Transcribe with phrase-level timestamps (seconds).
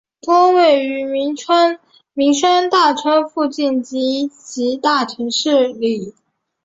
[0.19, 6.15] 多位于名山大川附近以及大城市里。